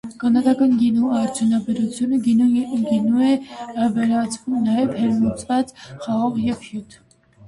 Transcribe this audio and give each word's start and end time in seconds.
Կանադական 0.21 0.71
գինու 0.77 1.09
արդյունաբերությունը 1.17 2.17
գինու 2.27 3.19
է 3.31 3.33
վերածում 3.97 4.55
նաև 4.69 4.95
ներմուծված 4.95 5.71
խաղող 6.07 6.41
և 6.47 6.65
հյութ։ 6.71 6.97